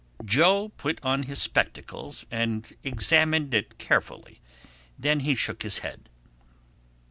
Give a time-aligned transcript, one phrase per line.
[0.25, 4.41] Joe put on his spectacles and examined it carefully.
[4.97, 6.09] Then he shook his head.